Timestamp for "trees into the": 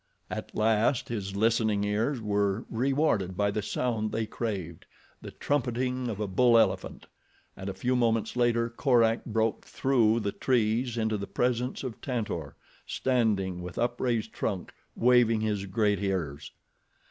10.31-11.27